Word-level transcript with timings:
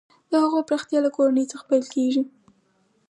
د 0.31 0.33
هغو 0.43 0.59
پراختیا 0.67 0.99
له 1.05 1.09
کورنۍ 1.17 1.45
څخه 1.51 1.63
پیل 1.69 1.85
کیږي. 1.95 2.23